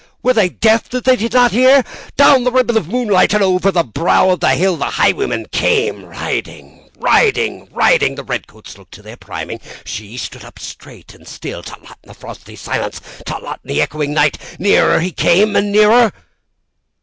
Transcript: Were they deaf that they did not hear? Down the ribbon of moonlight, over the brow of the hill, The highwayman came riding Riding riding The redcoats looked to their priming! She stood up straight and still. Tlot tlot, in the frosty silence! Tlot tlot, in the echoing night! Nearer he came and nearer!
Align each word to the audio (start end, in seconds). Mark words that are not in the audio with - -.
Were 0.23 0.33
they 0.33 0.49
deaf 0.49 0.89
that 0.89 1.03
they 1.03 1.15
did 1.15 1.33
not 1.33 1.51
hear? 1.51 1.83
Down 2.17 2.43
the 2.43 2.51
ribbon 2.51 2.75
of 2.75 2.87
moonlight, 2.87 3.35
over 3.35 3.69
the 3.69 3.83
brow 3.83 4.31
of 4.31 4.39
the 4.39 4.49
hill, 4.55 4.75
The 4.75 4.89
highwayman 4.89 5.45
came 5.51 6.05
riding 6.05 6.89
Riding 6.97 7.67
riding 7.71 8.15
The 8.15 8.23
redcoats 8.23 8.79
looked 8.79 8.95
to 8.95 9.03
their 9.03 9.15
priming! 9.17 9.59
She 9.85 10.17
stood 10.17 10.43
up 10.43 10.57
straight 10.57 11.13
and 11.13 11.27
still. 11.27 11.61
Tlot 11.61 11.83
tlot, 11.83 11.97
in 12.01 12.07
the 12.07 12.15
frosty 12.15 12.55
silence! 12.55 12.99
Tlot 13.27 13.41
tlot, 13.43 13.59
in 13.63 13.67
the 13.67 13.81
echoing 13.83 14.11
night! 14.11 14.39
Nearer 14.57 15.01
he 15.01 15.11
came 15.11 15.55
and 15.55 15.71
nearer! 15.71 16.11